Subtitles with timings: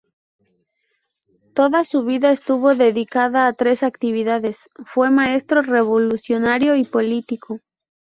[1.53, 7.59] Toda su vida estuvo dedicada a tres actividades: fue maestro, revolucionario y político.